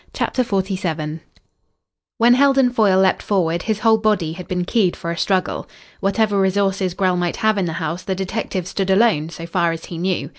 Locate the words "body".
3.99-4.33